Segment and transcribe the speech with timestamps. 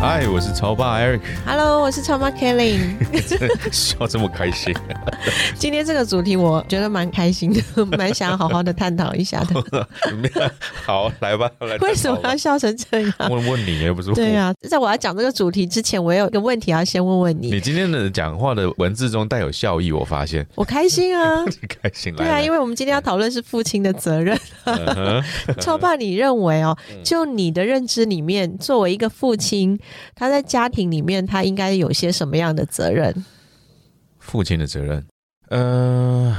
[0.00, 1.20] 嗨，我是超爸 Eric。
[1.44, 2.78] Hello，我是超妈 Kelly。
[3.70, 4.74] 笑这么开心？
[5.54, 7.60] 今天这个主题我觉得蛮开心的，
[7.98, 9.86] 蛮想要好好的探讨一下的。
[10.86, 11.76] 好，来吧，来。
[11.82, 13.12] 为什么要笑成这样？
[13.28, 14.14] 问问你，又不是我。
[14.14, 17.50] 对啊，在我要讲这个主题之前，我有一个问题要先问问你。
[17.50, 20.46] 你今天的讲话的文字中带有笑意，我发现。
[20.54, 21.44] 我开心啊！
[21.44, 22.16] 你开心？
[22.16, 24.34] 对啊，因为我们今天要讨论是父亲的责任。
[25.60, 26.74] 超爸，你认为哦，
[27.04, 29.78] 就你的认知里面，作为一个父亲。
[30.14, 33.24] 他在家庭里面，他应该有些什么样的责任？
[34.18, 35.04] 父亲的责任，
[35.48, 36.36] 呃，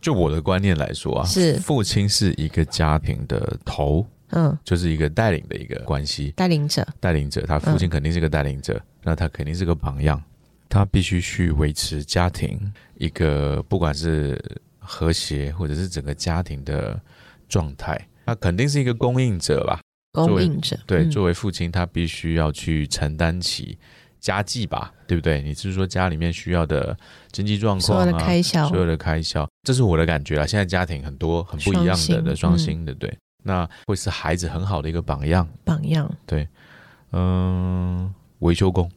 [0.00, 1.54] 就我的观念来说啊，是。
[1.60, 10.22] 父亲是一个家庭的头，嗯，就是一个带领的一个关系，带领者，带领者，他父亲肯定是个带领者，那他肯定是个榜样，
[10.68, 14.38] 他必须去维持家庭一个不管是
[14.78, 17.00] 和谐或者是整个家庭的
[17.48, 19.80] 状态，他肯定是一个供应者吧。
[20.24, 23.76] 供应者对，作为父亲，他必须要去承担起
[24.18, 25.42] 家计吧，对不对？
[25.42, 26.96] 你是说家里面需要的
[27.30, 30.46] 经济状况，所有的开销，所有的开销，这是我的感觉啊。
[30.46, 35.46] 现在家庭很多很不一样的的双薪的，对，那会是孩子很好的一个榜样。
[35.64, 36.48] 榜样，对，
[37.12, 38.90] 嗯，维修工，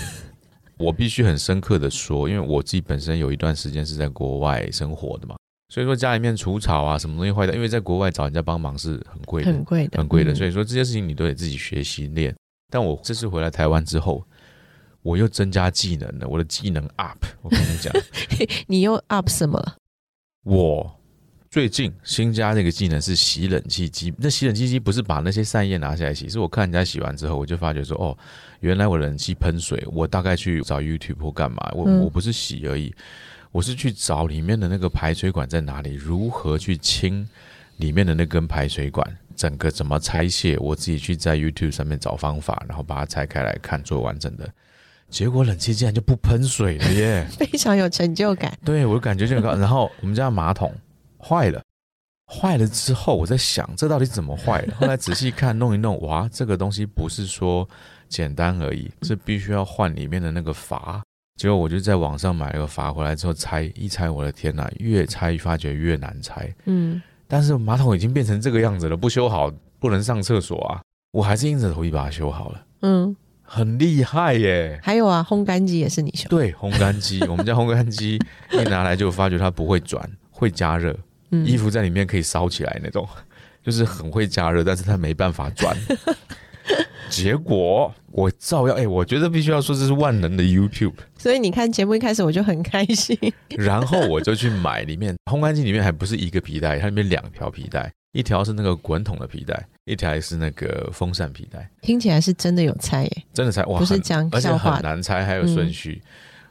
[0.78, 5.36] 我必须很深刻的说，因为我自己本身有一段时间是在国外生活的嘛。
[5.68, 10.34] 所以说家里面除草啊，什么东西坏掉，因为在国外找人家帮忙是很贵的，很贵的，很贵的。
[10.34, 12.34] 所以说这些事情你都得自己学习练。
[12.70, 14.24] 但我这次回来台湾之后，
[15.02, 17.24] 我又增加技能了，我的技能 up。
[17.42, 17.92] 我跟你讲，
[18.66, 19.76] 你又 up 什么了？
[20.44, 21.00] 我
[21.50, 24.14] 最近新加这个技能是洗冷气机。
[24.18, 28.16] 那洗冷气机不是把那些散叶拿下来洗，是我看人家洗完之后，我就发觉说，哦，
[28.60, 32.94] 原来我冷气喷水，我大概去找 YouTube 或干嘛，我我不是洗而已。
[33.56, 37.26] 我是去找里面的那个排水管在哪里，如何去清
[37.78, 44.46] 里面的那根排水管，整个怎么拆卸，我自己去在 YouTube 上面找方法，然后把它拆开来看，做完整的。
[45.08, 48.52] 结果冷气竟然就不喷水了耶， 非常有成就感。
[48.62, 49.54] 对我感觉就很高。
[49.54, 50.70] 然后我们家马桶
[51.18, 51.62] 坏了，
[52.30, 54.74] 坏了之后我在想，这到底怎么坏了？
[54.78, 57.66] 后来仔细看，弄一弄，哇，这个东西不是说
[58.06, 61.02] 简单而已，是必须要换里面的那个阀。
[61.36, 66.50] 结果我就在网上买了个阀回来之后拆一拆，我的天哪，越拆发觉越难拆。
[66.64, 70.80] 嗯，但是马桶已经变成这个样子了，不修好不能上厕所啊！
[71.12, 72.62] 我还是硬着头皮把它修好了。
[72.80, 74.80] 嗯，很厉害耶！
[74.82, 76.26] 还有啊，烘干机也是你修？
[76.30, 78.18] 对，烘干机， 我们家烘干机
[78.52, 80.96] 一拿来就发觉它不会转，会加热，
[81.44, 83.06] 衣服在里面可以烧起来那种，
[83.62, 85.76] 就是很会加热，但是它没办法转。
[87.08, 90.94] 结果我照样哎，我觉得必须要说这是万能的 YouTube。
[91.16, 93.16] 所以你看节目一开始我就很开心，
[93.50, 101.68] 然后我就去买里面烘干机里面还不是一个皮带，它里面两条皮带，一条是那个滚筒的皮带，一条是那个风扇皮带。
[101.82, 106.02] 听起来是真的有猜耶，真的猜哇，不是讲而且很难猜，还有顺序。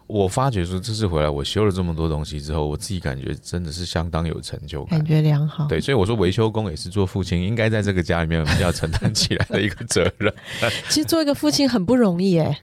[0.08, 5.68] 我发觉说这次回来，我修了这么多东西之后，我自己感觉真的是相当有成就感，感觉良好。
[5.68, 10.34] 对，所以我说维修工也是做父亲应该在这个家里面要承担起来的一个责任。
[10.90, 12.60] 其实做一个父亲很不容易哎，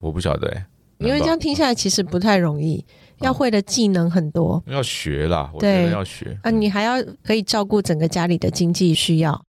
[0.00, 0.66] 我不晓得哎，
[0.98, 2.84] 因为这样听下来其实不太容易，
[3.20, 9.42] 要会的技能很多，要学啦，我觉得要学啊，你还要可以照顾整个家里的经济需要，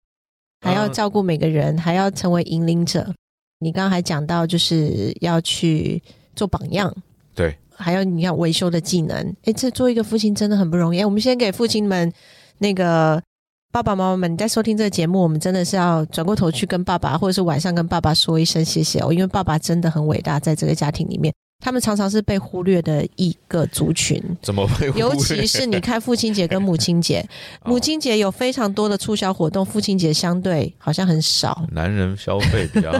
[0.61, 3.15] 还要照顾每个人，还要成为引领者。
[3.59, 6.03] 你刚刚还讲到就是要去
[6.35, 6.95] 做榜样。
[7.37, 11.05] 对，还有你要维修的技能，哎，这做一个父亲真的很不容易。
[11.05, 12.11] 我们先给父亲们，
[12.59, 13.23] 那个
[13.71, 21.33] 爸爸妈妈们，你在收听这个节目，我们真的是要转过头去跟爸爸，或者是晚上跟爸爸说一声谢谢哦，因为爸爸真的很伟大，在这个家庭里面。
[21.59, 24.89] 他们常常是被忽略的一个族群，怎么会？
[24.95, 27.27] 尤其是你看父亲节跟母亲节，
[27.65, 31.67] 母亲节有非常多的促销活动，父亲节相对好像很少。
[31.73, 32.93] 男人消费比较，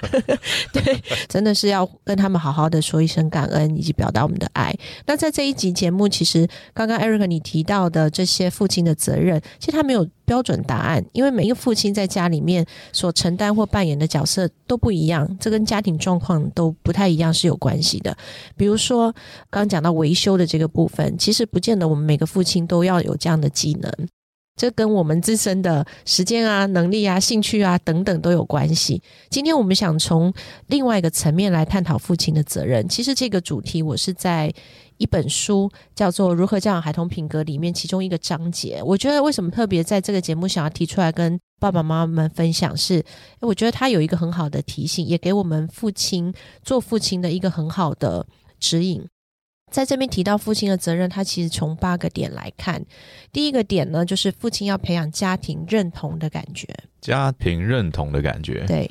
[0.72, 4.74] 对，真的是要跟他们好好的说一声感恩，以及表达我们的爱。
[5.06, 10.08] 那在这一集节目，其实刚刚 Eric 你提到的这些父亲的责任，其实他没有。
[10.24, 18.16] 标准答案，因为每一个父亲在家里面所承担或扮演的角色都不一样，这跟家庭状况都不太一样是有关系的。
[18.56, 19.14] 比如说，
[19.50, 23.92] 刚讲到维修的这个部分，其实不见得我们每个父亲都要有这样的技能。
[24.56, 29.02] 这跟我们自身的时间啊、能力啊、兴趣啊等等都有关系。
[29.28, 30.32] 今天我们想从
[30.68, 32.88] 另外一个层面来探讨父亲的责任。
[32.88, 34.52] 其实这个主题我是在
[34.98, 38.80] 一本书叫做《如何教养孩童品格》里面其中一个章节。
[38.84, 43.04] 我觉得为什么特别在这个节目想要提出来跟爸爸妈妈们分享，是
[43.40, 48.24] 我觉得他有一个很好的提醒，也给我们父亲做父亲的一个很好的
[48.60, 49.04] 指引。
[49.74, 52.80] 在这边提到父亲的责任，他其实从八个点来看。
[53.32, 56.68] 第一个点呢，就是父亲要培养家庭认同的感觉。
[57.00, 58.88] 家庭认同的感觉，对，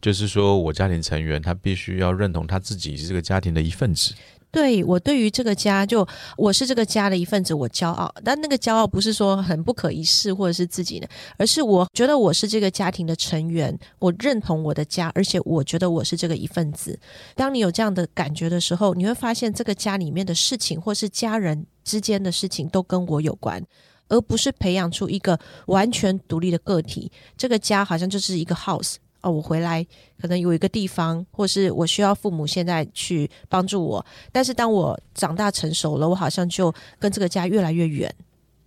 [0.00, 4.12] 就是说我家庭成员他必须要认同他自己是这个家庭的一份子。
[4.54, 6.06] 对我对于这个家，就
[6.36, 8.14] 我是这个家的一份子，我骄傲。
[8.22, 16.96] 但那个骄傲不是说很不可一世或者是自己的，而是我觉得我是这个家庭的成员，我认同我的家，而且我觉得我是这个一份子。
[17.34, 23.60] 当你有这样的感觉的时候，你会发现这个家里面的事情，或是家人之间的事情，都跟我有关，
[24.06, 25.36] 而不是培养出一个
[25.66, 27.10] 完全独立的个体。
[27.36, 28.94] 这个家好像就是一个 house。
[29.24, 29.84] 哦，我回来
[30.20, 38.14] 可能有一个地方，或是我需要父母现在去帮助我，但是当我长大成熟了，我好像就跟这个家越来越远。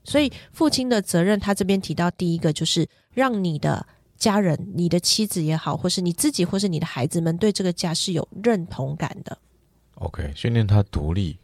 [0.03, 3.85] 所以父亲的责任，他这边提到第一个就是让你的
[4.17, 9.37] 家人、你的妻子也好，或是你自己，或是你的孩子们对这个家是有认同感的。
[9.95, 11.37] OK，训练他独立。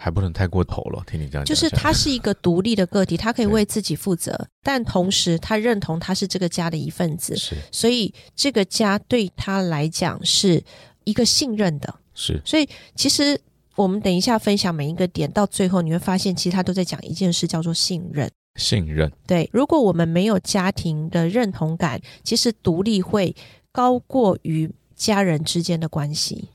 [0.00, 10.62] 还不能太过头了，听你这样讲，就是他是一个独立的个体，他可以 为自己负责，但同时他认同他是这个家的一份子，是，所以这个家对他来讲是
[11.02, 13.40] 一个信任的，是，所以其实
[13.74, 18.30] 我们等一下分享每一个点，到最后你会发现，其实他都在讲一件事，叫做信任。
[18.54, 23.34] 信任，对，如果我们没有家庭的认同感，其实独立会
[23.72, 26.50] 高过于家人之间的关系，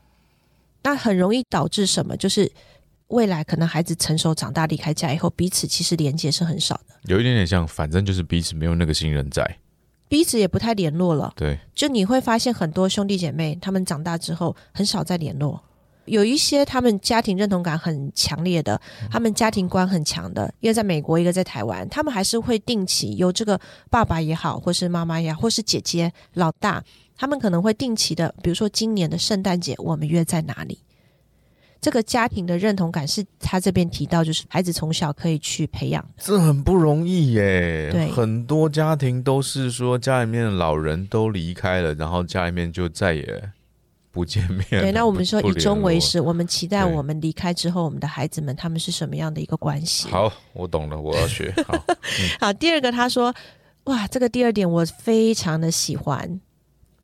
[0.82, 2.16] 那很容易导致什么？
[2.16, 2.50] 就是。
[3.08, 9.58] 未来可能孩子成熟长大离开家以后，彼此其实连接是很少的，有一点点像，反正就是彼此没有那个信任在，
[10.08, 11.32] 彼此也不太联络了。
[11.36, 15.62] 对，就你会发现很多兄弟姐妹，他们长大之后很少再联络。
[16.06, 18.78] 有一些他们家庭认同感很强烈的，
[19.10, 23.58] 他们家庭观很强的，一个在美国，一个在台湾，他们还是会定期由这个
[23.88, 26.84] 爸爸也好，或是妈妈也好，或是姐姐老大，
[27.16, 30.78] 他们可能会定期的，比如说今年的圣诞节，我们约在哪里？
[31.84, 37.90] 这个家庭的认同感是他这边提到，就是孩子从小可以去培养，这很不容易耶。
[37.92, 43.50] 对，很多家庭都是说家里面的老人都离开了，然后家里面就再也
[44.10, 44.64] 不见面。
[44.70, 50.08] 对，那我们说以终为始，我们期待我们离开之后，我们的孩子们他们是什么样的一个关系？
[50.08, 51.52] 好，我懂了，我要学。
[51.68, 51.84] 好，
[52.40, 52.50] 好。
[52.54, 53.34] 第二个，他说，
[53.84, 56.40] 哇，这个第二点我非常的喜欢，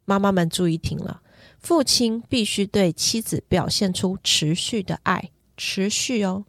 [0.07, 1.21] 妈妈们注意听了。
[1.61, 6.45] 父亲必须对妻子表现出持续的爱，持续哦。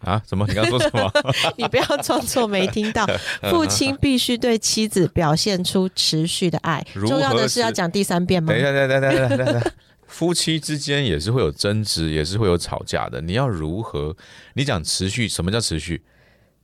[0.00, 0.22] 啊？
[0.28, 0.46] 什么？
[0.46, 1.10] 你刚说什么？
[1.56, 3.06] 你不要装作没听到。
[3.50, 6.84] 父亲必须对妻子表现出持续的爱。
[7.06, 8.52] 重要的是要讲第三遍吗？
[8.52, 9.72] 等一下，等等等等一下。
[10.06, 13.20] 夫妻之间也是会有争执，也是会有吵架的。
[13.20, 14.16] 你要如何？
[14.54, 16.02] 你讲持续，什么叫持续？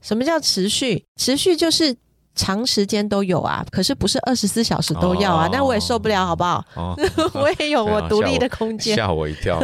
[0.01, 1.05] 什么叫持续？
[1.17, 1.97] 持续就是。
[2.35, 6.65] 长时间都有啊，可是不是二十四小时都要啊，那我也受不了，好不好？
[7.35, 9.61] 我也有我独立的空间，吓我一跳。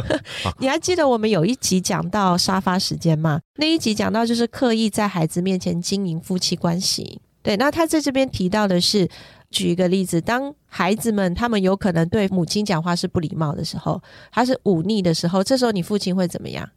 [0.58, 3.40] 你还记得我们有一集讲到沙发时间吗？
[3.56, 7.20] 那一集讲到就是刻意在孩子面前经营夫妻关系。
[7.42, 9.08] 对，那他在这边提到的是，
[9.50, 14.02] 举一个例子，当孩子们他们有可能对母亲讲话是不礼貌的时候，
[14.32, 16.68] 他是忤逆的时候，这时候你父亲会怎么样？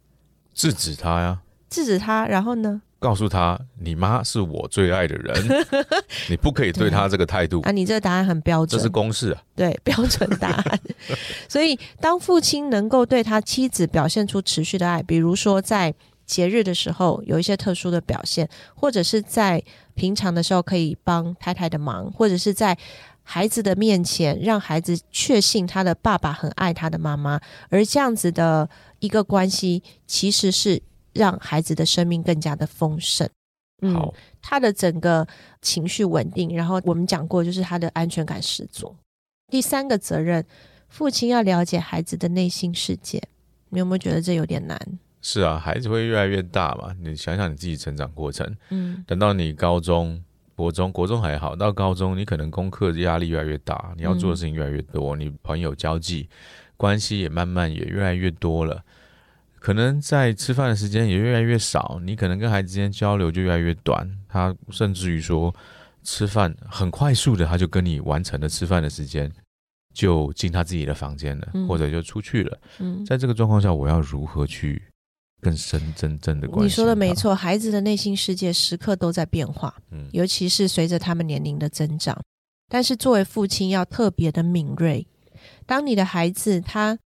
[0.54, 1.40] 制止他呀。
[1.68, 2.82] 制止他，然后呢？
[3.00, 5.34] 告诉他，你妈是我最爱的人，
[6.28, 7.72] 你不可以对他这个态度啊！
[7.72, 10.80] 你这个答案很标准，这是公式啊，对，标准答案。
[11.48, 15.94] 所以，当父亲能够对他妻子表现出持续的爱，比如说在
[16.26, 19.64] 节日的时候有一些特殊的表现，或者是在
[19.94, 22.76] 平常的时候可以帮太太的忙，或者是在
[23.22, 27.40] 孩子的面前让孩子确信他的爸爸很爱他的妈妈，
[27.70, 30.82] 而这样子的一个关系，其实是。
[31.12, 33.28] 让孩子的生命更加的丰盛，
[33.82, 35.26] 嗯，他的整个
[35.60, 38.94] 情绪稳定，然后我们讲过，就是他的安全感十足。
[39.48, 40.44] 第三个责任，
[40.88, 43.22] 父亲要了解孩子的内心世界。
[43.70, 44.78] 你有没有觉得这有点难？
[45.22, 50.22] 是啊，孩子会越来越大嘛，你想想你自己成长过程，嗯，等到你高中、
[50.56, 56.28] 国中，国中还好，到高中你可能功课压力越来越大，你要做的事情越来越多，你朋友交际
[56.76, 58.82] 关系也慢慢也越来越多了。
[59.60, 64.10] 可能在吃饭的时间也越来越少，你可能跟孩子之间交流就越来越短。
[64.26, 65.54] 他甚至于说，
[66.02, 69.30] 吃饭很快速的，他就跟你完成了吃饭的时间，
[69.92, 72.58] 就进他自己的房间了，或者就出去了。
[72.78, 74.82] 嗯，在这个状况下，我要如何去
[75.42, 76.64] 更深真正的关系。
[76.64, 82.18] 你说的没，错，孩子的内心世界时刻都在变化，嗯尤其是随着他们年龄的增长。
[82.72, 85.06] 但是作为父亲要特别的敏锐，
[85.66, 86.98] 当你的孩子他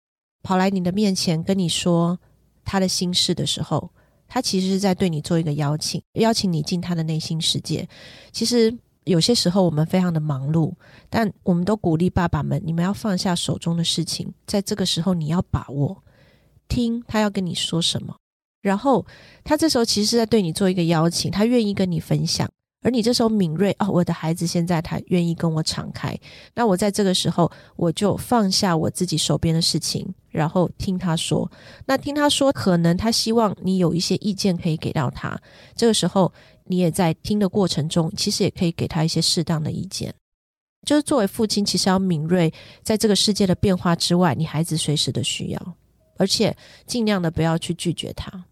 [0.43, 2.19] 跑来你的面前跟你说
[2.63, 3.89] 他的心事的时候，
[4.27, 7.88] 他其实是在对你做一个邀请，邀请你进他的内心世界。
[8.32, 10.74] 其实有些时候我们非常的忙碌，
[11.10, 16.03] 但我们都鼓励爸爸们，你们要放下手中的事情，在这个时候你要把握，
[16.67, 18.15] 听他要跟你说什么。
[18.62, 19.05] 然后
[19.43, 22.50] 他这时候其实是在对你做一个邀请，他愿意跟你分享，
[22.82, 26.17] 而你这时候敏锐哦，我的孩子现在他愿意跟我敞开，
[26.55, 31.49] 那我在这个时候我就放下我自己手边的事情，然后听他说。
[31.85, 35.39] 那听他说，可能他希望你有一些意见可以给到他，
[35.75, 36.33] 这个时候
[36.65, 40.13] 你也在听的过程中，其实也可以给他一些适当的意见。
[40.85, 45.75] 就是作为父亲，其实要敏锐在这个世界的变化之外，你孩子随时的需要，
[46.17, 46.53] 而且
[46.85, 48.43] 尽量的不要去拒绝他。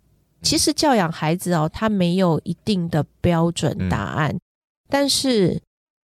[0.42, 4.40] 其实教养孩子哦，他没有一定的标准答案，
[4.88, 5.62] 但是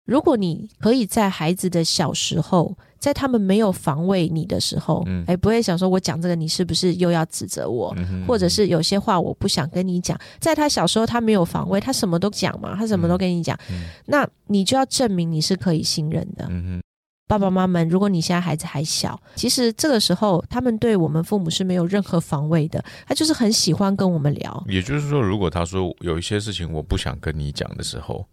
[0.08, 7.94] 如果你可以在孩子的小时候，在他们没有防卫你的时候，嗯哎、不会想说我讲这个，你是不是又要指责我？
[7.98, 16.48] 嗯哼或者是有些话我不想跟你讲，在他小时候他没有防卫，他什么都讲嘛，他什么都跟你讲，嗯那你就要证明你是可以信任的。
[16.50, 16.82] 嗯
[17.30, 24.64] 爸爸妈妈们，如果你现在孩子还小，其实这个时候他们对我们父母是没有任何防卫的，他就是很喜欢跟我们聊，。
[24.66, 28.26] 也就是说，如果他说有一些事情我不想跟你讲的时候，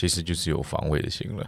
[0.00, 1.46] 其实就是有防卫的心了。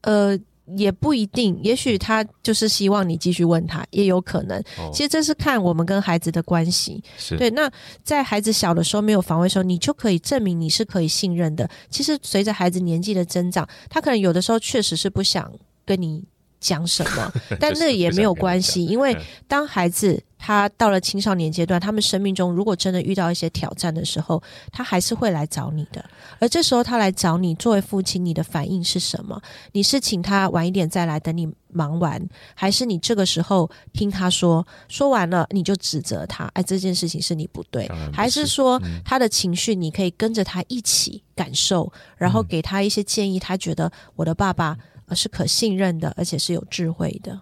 [0.00, 0.36] 呃，
[0.76, 4.58] 也不一定，也许他就是希望你继续问他，也有可能。
[4.78, 7.00] 哦，其实这是看我们跟孩子的关系。
[7.16, 7.70] 是对，那
[8.02, 11.70] 在孩子小的时候没有防卫的时候，你就可以证明你是可以信任的。
[11.90, 15.52] 其实随着孩子年纪的增长，他可能有的时候确实是不想
[15.84, 16.24] 跟你
[16.58, 24.42] 讲什么， 但那也没有关系，因为嗯当孩子他到了青少年阶段，他们生命中如果真的遇到一些挑战的时候，
[24.72, 26.02] 他还是会来找你的。
[26.38, 29.40] 而这时候他来找你，作为父亲，你的反应是什么？
[29.72, 32.20] 你是请他晚一点再来，等你忙完，
[32.54, 36.46] 还是你这个时候听他说，说完了你就指责他？
[36.54, 43.38] 哎，这件事情是你不对还是是说嗯他的情绪你可以跟着他一起感受，然后嗯给他一些建议？
[43.38, 47.38] 他觉得我的爸爸呃是可信任的，而且是有智慧的。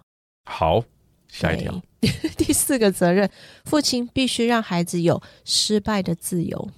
[0.51, 0.83] 好，
[1.29, 1.81] 下一条，
[2.37, 3.31] 第四个责任，
[3.65, 6.71] 父亲必须让孩子有失败的自由。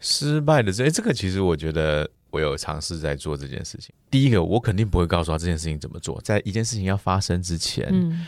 [0.00, 3.94] 失败的这、诶这个其实我觉得我有尝试在做这件事情。
[4.10, 8.26] 第一个，我肯定不会告诉他这件事情怎么做，在一件事情要发生之前，嗯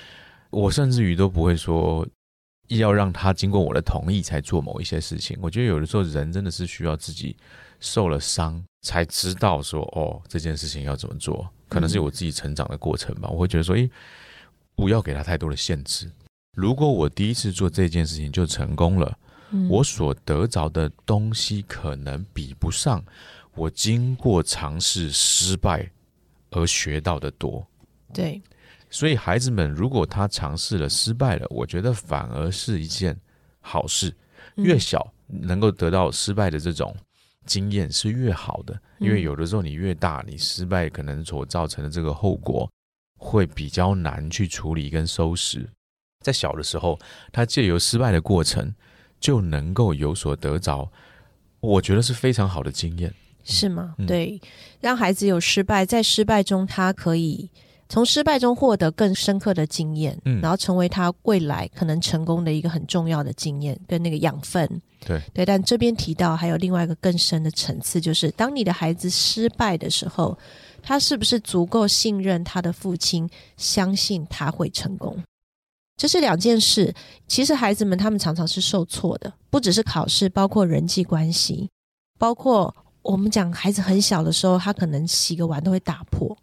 [0.50, 2.06] 我甚至于都不会说
[2.68, 5.37] 要让他经过我的同意才做某一些事情。
[5.42, 7.37] 我觉得有的时候人真的是需要自己
[7.80, 13.28] 受了伤才知道说哦这件事情要怎么做，可能是我自己成长的过程吧。
[13.28, 13.90] 我会觉得说，诶，
[14.75, 16.11] 不要给他太多的限制。
[16.57, 19.19] 如果我第一次做这件事情就成功了，
[19.50, 23.04] 嗯我所得着的东西可能比不上
[23.54, 25.90] 我经过尝试失败
[26.50, 27.66] 而学到的多。
[28.12, 28.40] 对
[28.90, 33.16] 所以孩子们，如果他尝试了失败了，我觉得反而是一件
[33.61, 34.09] 好事。
[34.57, 36.95] 嗯越小能够得到失败的这种
[37.45, 42.71] 经验是越好的，因为嗯有的时候你越大，你失败可能所造成的这个后果
[43.25, 45.69] 会比较难去处理跟收拾。
[46.21, 46.99] 在小的时候，
[47.33, 48.75] 他借由失败的过程
[49.19, 50.90] 就能够有所得着，
[51.61, 53.12] 我觉得是非常好的经验。
[53.43, 53.95] 是吗？
[53.99, 54.40] 嗯对，
[54.81, 57.50] 让孩子有失败，在失败中他可以
[57.88, 64.69] 从失败中获得更深刻的经验，嗯然后成为他未来可能成功的一个很重要的经验跟那个养分。
[65.07, 70.37] 对对，但这边提到还有另外一个更深的层次，就是当你的孩子失败的时候，
[70.83, 75.23] 他是不是足够信任他的父亲，相信他会成功？
[75.97, 76.93] 这是两件事。
[77.29, 81.69] 其实孩子们他们常常是受挫的，不只是考试，包括人际关系，
[82.19, 86.35] 包括我们讲孩子很小的时候，他可能洗个碗都会打破，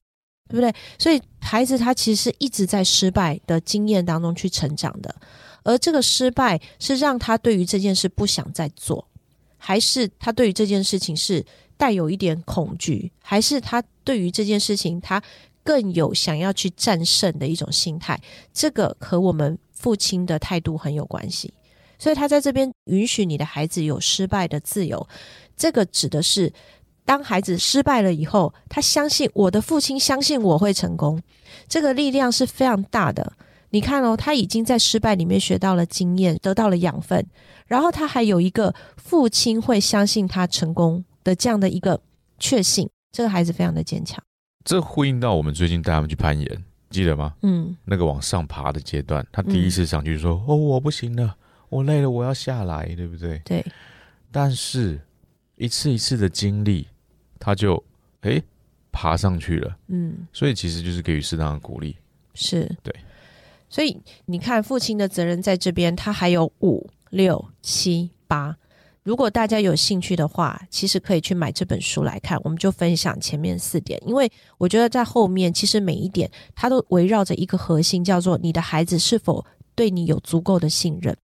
[0.51, 0.73] 对不对？
[0.99, 5.15] 所以孩子他其实是一直在失败的经验当中去成长的，
[5.63, 9.07] 而这个失败是让他对于这件事不想再做，
[9.57, 11.45] 还是他对于这件事情是
[11.77, 15.21] 带有一点恐惧，还是他对于这件事情他
[15.63, 18.19] 更有想要去战胜的一种心态？
[18.53, 21.53] 这个和我们父亲的态度很有关系。
[21.97, 25.07] 所以他在这边允许你的孩子有失败的自由，
[25.55, 26.51] 这个指的是
[27.05, 31.21] 当孩子失败了以后，他相信我的父亲相信我会成功，
[31.67, 33.33] 这个力量是非常大的。
[33.71, 37.25] 你看哦，他已经在失败里面学到了经验，得到了养分，
[37.67, 41.99] 然后他还有一个父亲会相信他成功的这样的一个
[42.37, 44.21] 确信，这个孩子非常的坚强。
[44.65, 47.33] 这呼应到我们最近带他们去攀岩，记得吗？
[47.41, 51.35] 嗯那个往上爬的阶段，他第一次上去就说：“哦，我不行了，
[51.69, 53.39] 我累了，我要下来，对不对？
[53.45, 53.65] 对，
[54.31, 54.99] 但是
[55.61, 56.87] 一次一次的经历，
[57.37, 57.81] 他就
[58.21, 58.43] 诶
[58.91, 59.77] 爬上去了。
[59.89, 61.95] 嗯，所以其实就是给予适当的鼓励。
[62.33, 62.93] 是对。
[63.69, 68.57] 所以你看，父亲的责任在这边，他还有五六七八。
[69.03, 72.39] 如果大家有兴趣的话，其实可以去买这本书来看。
[72.43, 81.15] 我们就分享前面四点，因为我觉得在后面，其实每一点它都围绕着一个核心，叫做你的孩子是否对你有足够的信任，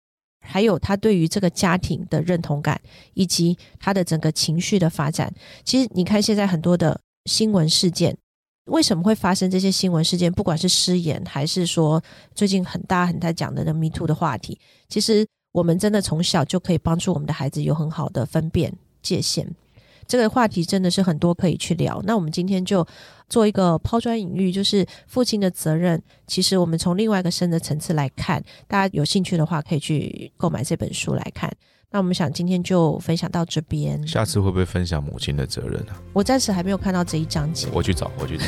[0.48, 2.80] 还有他对于这个家庭的认同感，
[3.14, 5.32] 以及他的整个情绪的发展。
[5.64, 8.18] 其实你看现在很多的新闻事件，
[8.66, 10.32] 为什么会发生这些新闻事件？
[10.32, 12.02] 不管是失言，还是说
[12.34, 15.28] 最近很大很大讲的那 Me Too 的话题，其实。
[15.54, 19.50] 我们真的从小就可以帮助我们的孩子有很好的分辨界限。
[20.08, 22.02] 这个话题真的是很多可以去聊。
[22.06, 22.86] 那我们今天就
[23.30, 26.02] 做一个抛砖引玉，就是父亲的责任。
[26.26, 31.52] 其实我们从另外一个深的层次来看，大家有兴趣的话可以去购买这本书来看。
[31.90, 34.06] 那我们想今天就分享到这边。
[34.06, 35.94] 下次会不会分享母亲的责任呢？
[36.12, 37.68] 我暂时还没有看到这一章节。
[37.72, 38.44] 我去找，我去找。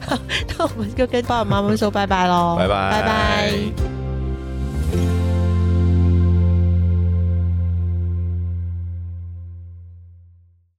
[0.08, 0.18] 好
[0.56, 4.03] 那我们就跟爸爸妈妈说拜拜喽，拜拜，拜拜。